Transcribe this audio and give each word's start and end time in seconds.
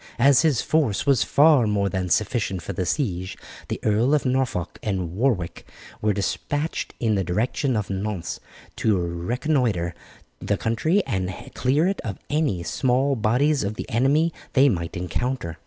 As 0.17 0.41
his 0.41 0.63
force 0.63 1.05
was 1.05 1.23
far 1.23 1.67
more 1.67 1.87
than 1.87 2.09
sufficient 2.09 2.63
for 2.63 2.73
the 2.73 2.87
siege, 2.87 3.37
the 3.67 3.79
Earls 3.83 4.15
of 4.15 4.25
Norfolk 4.25 4.79
and 4.81 5.11
Warwick 5.11 5.63
were 6.01 6.11
despatched 6.11 6.95
in 6.99 7.13
the 7.13 7.23
direction 7.23 7.77
of 7.77 7.91
Nantes 7.91 8.39
to 8.77 8.97
reconnoitre 8.97 9.93
the 10.39 10.57
country 10.57 11.05
and 11.05 11.31
clear 11.53 11.85
it 11.87 12.01
of 12.01 12.17
any 12.31 12.63
small 12.63 13.15
bodies 13.15 13.63
of 13.63 13.75
the 13.75 13.87
enemy 13.91 14.33
they 14.53 14.69
might 14.69 14.97
encounter. 14.97 15.59